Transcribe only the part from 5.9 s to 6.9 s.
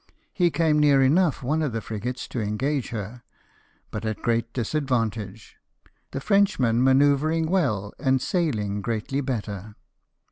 the Frenchman